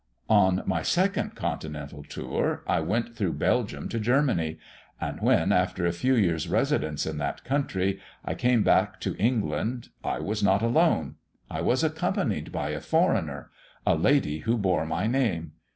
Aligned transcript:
"On 0.31 0.63
my 0.65 0.81
second 0.81 1.35
continental 1.35 2.01
tour, 2.01 2.63
I 2.65 2.79
went 2.79 3.15
through 3.15 3.33
Belgium 3.33 3.87
to 3.89 3.99
Germany, 3.99 4.57
and 4.99 5.21
when, 5.21 5.51
after 5.51 5.85
a 5.85 5.91
few 5.93 6.15
years' 6.15 6.47
residence 6.47 7.05
in 7.05 7.19
that 7.19 7.43
country, 7.43 7.99
I 8.25 8.33
came 8.33 8.63
back 8.63 8.99
to 9.01 9.15
England, 9.17 9.89
I 10.03 10.17
was 10.17 10.41
not 10.41 10.63
alone. 10.63 11.17
I 11.51 11.61
was 11.61 11.83
accompanied 11.83 12.51
by 12.51 12.69
a 12.69 12.79
foreigner 12.81 13.51
a 13.85 13.93
lady 13.93 14.39
who 14.39 14.57
bore 14.57 14.87
my 14.87 15.05
name. 15.05 15.51